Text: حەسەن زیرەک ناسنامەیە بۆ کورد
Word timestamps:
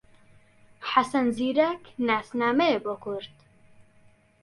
حەسەن 0.89 1.27
زیرەک 1.37 1.83
ناسنامەیە 2.07 2.79
بۆ 2.83 2.93
کورد 3.03 3.33